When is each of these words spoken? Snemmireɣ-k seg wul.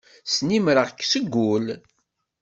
Snemmireɣ-k 0.33 0.99
seg 1.05 1.25
wul. 1.33 1.65